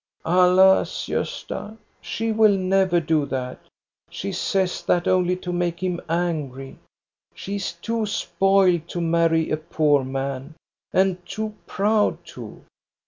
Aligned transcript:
"Alas, 0.25 1.05
Gosta, 1.07 1.77
she 2.01 2.31
will 2.31 2.57
never 2.57 2.99
do 2.99 3.23
that. 3.27 3.59
She 4.09 4.31
says 4.31 4.81
that 4.81 5.07
only 5.07 5.35
to 5.35 5.53
make 5.53 5.83
him 5.83 6.01
angry. 6.09 6.79
She 7.35 7.57
is 7.57 7.73
too 7.73 8.07
spoiled 8.07 8.87
to 8.87 8.99
marry 8.99 9.51
a 9.51 9.57
poor 9.57 10.03
man, 10.03 10.55
and 10.91 11.23
too 11.23 11.53
proud, 11.67 12.17
too. 12.25 12.63